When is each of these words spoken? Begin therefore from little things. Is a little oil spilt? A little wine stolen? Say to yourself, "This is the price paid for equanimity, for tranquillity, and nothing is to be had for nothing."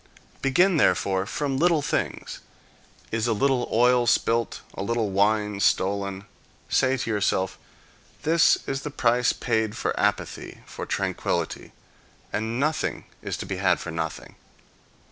Begin 0.41 0.77
therefore 0.77 1.27
from 1.27 1.57
little 1.59 1.83
things. 1.83 2.39
Is 3.11 3.27
a 3.27 3.33
little 3.33 3.69
oil 3.71 4.07
spilt? 4.07 4.61
A 4.73 4.81
little 4.81 5.11
wine 5.11 5.59
stolen? 5.59 6.25
Say 6.69 6.97
to 6.97 7.09
yourself, 7.11 7.59
"This 8.23 8.57
is 8.65 8.81
the 8.81 8.89
price 8.89 9.31
paid 9.31 9.77
for 9.77 9.91
equanimity, 9.91 10.61
for 10.65 10.87
tranquillity, 10.87 11.71
and 12.33 12.59
nothing 12.59 13.03
is 13.21 13.37
to 13.37 13.45
be 13.45 13.57
had 13.57 13.79
for 13.79 13.91
nothing." 13.91 14.37